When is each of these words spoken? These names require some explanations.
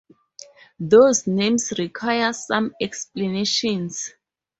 These 0.79 1.27
names 1.27 1.71
require 1.77 2.33
some 2.33 2.73
explanations. 2.81 4.09